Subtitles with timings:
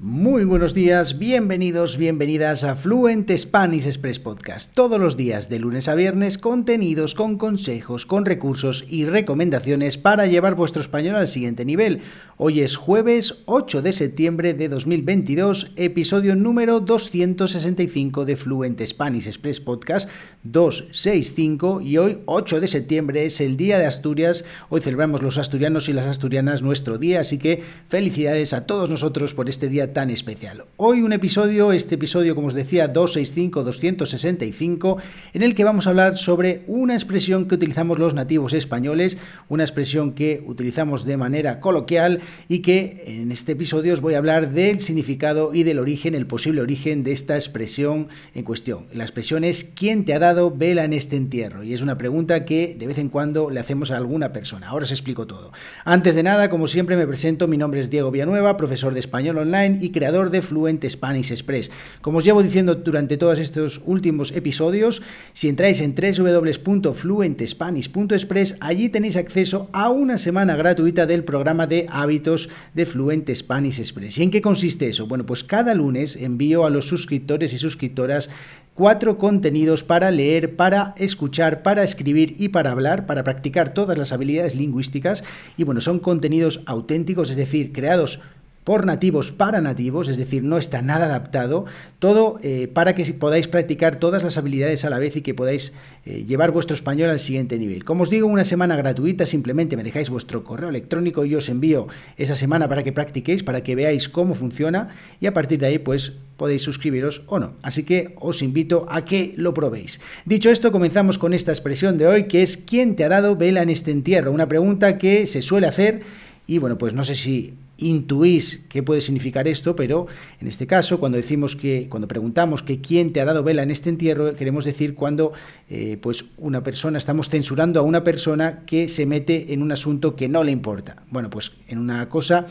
[0.00, 4.72] Muy buenos días, bienvenidos, bienvenidas a Fluent Spanish Express Podcast.
[4.72, 10.26] Todos los días, de lunes a viernes, contenidos con consejos, con recursos y recomendaciones para
[10.26, 12.02] llevar vuestro español al siguiente nivel.
[12.36, 19.58] Hoy es jueves 8 de septiembre de 2022, episodio número 265 de Fluent Spanish Express
[19.58, 20.08] Podcast
[20.44, 24.44] 265 y hoy 8 de septiembre es el Día de Asturias.
[24.68, 29.34] Hoy celebramos los asturianos y las asturianas nuestro día, así que felicidades a todos nosotros
[29.34, 30.64] por este día tan especial.
[30.76, 34.96] Hoy un episodio, este episodio como os decía 265-265,
[35.34, 39.64] en el que vamos a hablar sobre una expresión que utilizamos los nativos españoles, una
[39.64, 44.52] expresión que utilizamos de manera coloquial y que en este episodio os voy a hablar
[44.52, 48.86] del significado y del origen, el posible origen de esta expresión en cuestión.
[48.92, 51.62] La expresión es ¿quién te ha dado vela en este entierro?
[51.62, 54.68] Y es una pregunta que de vez en cuando le hacemos a alguna persona.
[54.68, 55.52] Ahora os explico todo.
[55.84, 59.38] Antes de nada, como siempre me presento, mi nombre es Diego Villanueva, profesor de español
[59.38, 61.70] online y creador de Fluent Spanish Express.
[62.00, 65.00] Como os llevo diciendo durante todos estos últimos episodios,
[65.32, 72.48] si entráis en www.fluentespanish.express, allí tenéis acceso a una semana gratuita del programa de hábitos
[72.74, 74.18] de Fluent Spanish Express.
[74.18, 75.06] ¿Y en qué consiste eso?
[75.06, 78.30] Bueno, pues cada lunes envío a los suscriptores y suscriptoras
[78.78, 84.12] cuatro contenidos para leer, para escuchar, para escribir y para hablar, para practicar todas las
[84.12, 85.24] habilidades lingüísticas.
[85.56, 88.20] Y bueno, son contenidos auténticos, es decir, creados
[88.68, 91.64] por nativos para nativos, es decir, no está nada adaptado,
[91.98, 95.72] todo eh, para que podáis practicar todas las habilidades a la vez y que podáis
[96.04, 97.86] eh, llevar vuestro español al siguiente nivel.
[97.86, 101.86] Como os digo, una semana gratuita, simplemente me dejáis vuestro correo electrónico y os envío
[102.18, 105.78] esa semana para que practiquéis, para que veáis cómo funciona y a partir de ahí
[105.78, 107.54] pues podéis suscribiros o no.
[107.62, 109.98] Así que os invito a que lo probéis.
[110.26, 113.62] Dicho esto, comenzamos con esta expresión de hoy que es ¿quién te ha dado vela
[113.62, 114.30] en este entierro?
[114.30, 116.02] Una pregunta que se suele hacer
[116.46, 120.06] y bueno, pues no sé si intuís qué puede significar esto, pero
[120.40, 123.70] en este caso, cuando decimos que, cuando preguntamos que quién te ha dado vela en
[123.70, 125.32] este entierro, queremos decir cuando
[125.70, 130.16] eh, pues una persona, estamos censurando a una persona que se mete en un asunto
[130.16, 131.02] que no le importa.
[131.10, 132.46] Bueno, pues en una cosa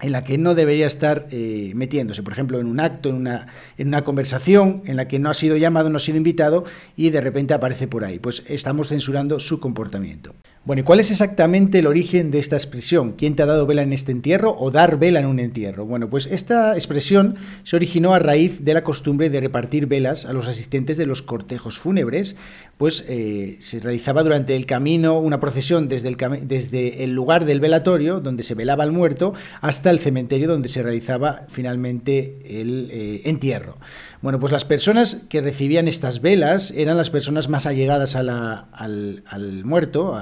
[0.00, 3.48] en la que no debería estar eh, metiéndose, por ejemplo, en un acto, en una,
[3.76, 6.64] en una conversación en la que no ha sido llamado, no ha sido invitado
[6.96, 8.18] y de repente aparece por ahí.
[8.18, 10.34] Pues estamos censurando su comportamiento.
[10.68, 13.12] Bueno, ¿y cuál es exactamente el origen de esta expresión?
[13.12, 15.86] ¿Quién te ha dado vela en este entierro o dar vela en un entierro?
[15.86, 20.34] Bueno, pues esta expresión se originó a raíz de la costumbre de repartir velas a
[20.34, 22.36] los asistentes de los cortejos fúnebres,
[22.76, 28.42] pues eh, se realizaba durante el camino una procesión desde el, lugar del velatorio, donde
[28.42, 33.78] se velaba al muerto, hasta el cementerio donde se realizaba finalmente el eh, entierro.
[34.20, 39.64] Bueno, pues las personas que recibían estas velas eran las personas más allegadas al, al,
[39.64, 40.14] muerto,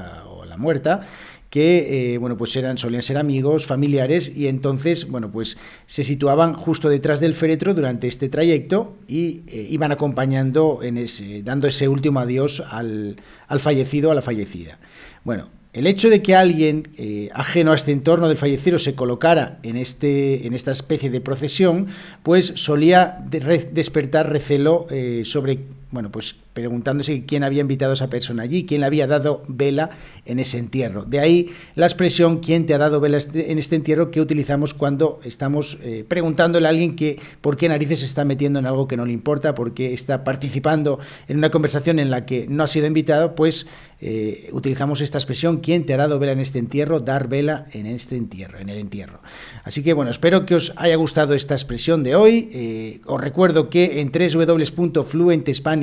[0.56, 1.02] muerta,
[1.50, 5.56] que eh, bueno, pues eran, solían ser amigos, familiares, y entonces bueno, pues
[5.86, 11.42] se situaban justo detrás del féretro durante este trayecto y eh, iban acompañando, en ese,
[11.42, 13.16] dando ese último adiós al,
[13.48, 14.78] al fallecido, a la fallecida.
[15.24, 19.58] Bueno, el hecho de que alguien eh, ajeno a este entorno del fallecido se colocara
[19.62, 21.86] en, este, en esta especie de procesión,
[22.22, 24.86] pues solía despertar recelo
[25.24, 25.60] sobre
[25.90, 29.90] bueno, pues preguntándose quién había invitado a esa persona allí, quién le había dado vela
[30.24, 31.04] en ese entierro.
[31.04, 34.74] De ahí la expresión quién te ha dado vela este, en este entierro que utilizamos
[34.74, 38.88] cuando estamos eh, preguntándole a alguien que por qué narices se está metiendo en algo
[38.88, 40.98] que no le importa, porque está participando
[41.28, 43.66] en una conversación en la que no ha sido invitado, pues
[44.00, 47.86] eh, utilizamos esta expresión quién te ha dado vela en este entierro, dar vela en
[47.86, 49.20] este entierro, en el entierro.
[49.62, 52.48] Así que bueno, espero que os haya gustado esta expresión de hoy.
[52.52, 55.75] Eh, os recuerdo que en www.fluentespanish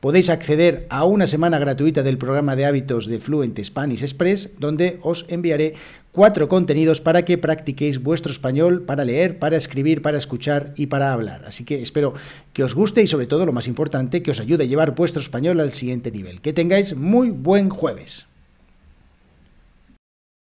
[0.00, 4.98] Podéis acceder a una semana gratuita del programa de hábitos de Fluent Spanish Express, donde
[5.02, 5.74] os enviaré
[6.12, 11.12] cuatro contenidos para que practiquéis vuestro español para leer, para escribir, para escuchar y para
[11.12, 11.44] hablar.
[11.46, 12.14] Así que espero
[12.52, 15.20] que os guste y sobre todo lo más importante, que os ayude a llevar vuestro
[15.20, 16.40] español al siguiente nivel.
[16.40, 18.29] Que tengáis muy buen jueves.